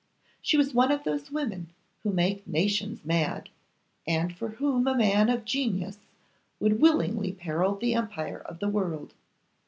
[0.41, 1.69] She was one of those women
[2.01, 3.49] who make nations mad,
[4.07, 5.99] and for whom a man of genius
[6.59, 9.13] would willingly peril the empire of the world.